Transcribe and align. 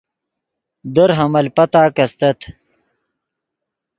در 0.95 1.11
حمل 1.17 1.49
پتاک 1.55 1.95
استت 2.03 2.39